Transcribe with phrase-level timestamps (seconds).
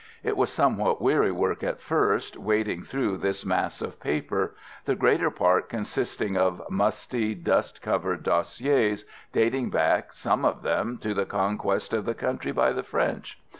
[0.23, 5.29] It was somewhat weary work at first, wading through this mass of paper: the greater
[5.29, 11.93] part consisting of musty, dust covered dossiers, dating back, some of them, to the conquest
[11.93, 13.39] of the country by the French.